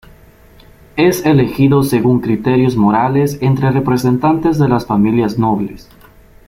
[0.95, 5.87] Es elegido según criterios morales entre representantes de las familias nobles.